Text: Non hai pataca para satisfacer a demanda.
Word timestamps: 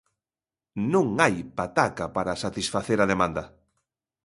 Non 0.93 1.07
hai 1.21 1.35
pataca 1.57 2.05
para 2.15 2.39
satisfacer 2.43 2.99
a 3.01 3.09
demanda. 3.13 3.43